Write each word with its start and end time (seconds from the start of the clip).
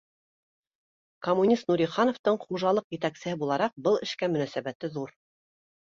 Коммунист 1.27 1.69
Нурихановтың, 1.73 2.41
хужалыҡ 2.47 2.99
етәксеһе 2.99 3.37
булараҡ, 3.45 3.79
был 3.89 4.05
эшкә 4.09 4.35
мөнәсәбәте 4.35 4.97
ҙур 4.99 5.19